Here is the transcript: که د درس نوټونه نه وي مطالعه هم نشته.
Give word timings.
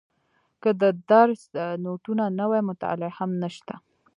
که 0.61 0.69
د 0.81 0.83
درس 1.11 1.41
نوټونه 1.83 2.25
نه 2.39 2.45
وي 2.49 2.61
مطالعه 2.69 3.11
هم 3.17 3.31
نشته. 3.43 3.73